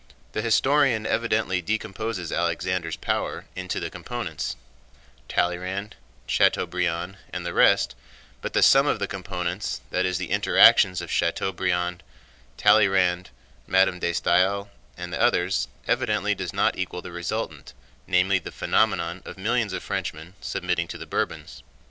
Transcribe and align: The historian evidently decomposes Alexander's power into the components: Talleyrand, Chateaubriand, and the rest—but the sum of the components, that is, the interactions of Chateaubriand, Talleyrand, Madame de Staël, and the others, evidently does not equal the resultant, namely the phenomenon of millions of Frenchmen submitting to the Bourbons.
The 0.31 0.41
historian 0.41 1.05
evidently 1.05 1.61
decomposes 1.61 2.31
Alexander's 2.31 2.95
power 2.95 3.45
into 3.55 3.79
the 3.79 3.91
components: 3.91 4.55
Talleyrand, 5.29 5.95
Chateaubriand, 6.25 7.17
and 7.31 7.45
the 7.45 7.53
rest—but 7.53 8.53
the 8.53 8.63
sum 8.63 8.87
of 8.87 8.97
the 8.97 9.05
components, 9.07 9.81
that 9.91 10.03
is, 10.07 10.17
the 10.17 10.31
interactions 10.31 11.01
of 11.01 11.11
Chateaubriand, 11.11 12.01
Talleyrand, 12.57 13.29
Madame 13.67 13.99
de 13.99 14.09
Staël, 14.11 14.69
and 14.97 15.13
the 15.13 15.21
others, 15.21 15.67
evidently 15.87 16.33
does 16.33 16.51
not 16.51 16.79
equal 16.79 17.03
the 17.03 17.11
resultant, 17.11 17.73
namely 18.07 18.39
the 18.39 18.51
phenomenon 18.51 19.21
of 19.23 19.37
millions 19.37 19.71
of 19.71 19.83
Frenchmen 19.83 20.33
submitting 20.41 20.87
to 20.87 20.97
the 20.97 21.05
Bourbons. 21.05 21.61